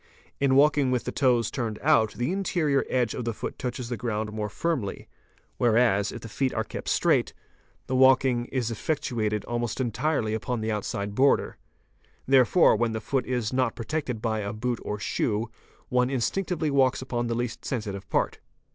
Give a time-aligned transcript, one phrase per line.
[0.39, 3.97] In walking with the toes turned out the interior edge of the foot touches the
[3.97, 5.07] ground more firmly,
[5.59, 7.35] whereas, if the feet are kept straight,
[7.85, 11.55] the walking is effectuated almost entirely upon the outside border.
[12.25, 15.51] There fore, when the foot is not protected by a boot or shoe,
[15.89, 18.39] one instinctively | walks upon the least sensitive part.